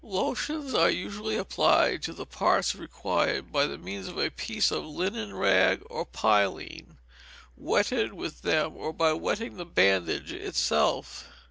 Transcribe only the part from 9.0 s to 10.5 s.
wetting the bandage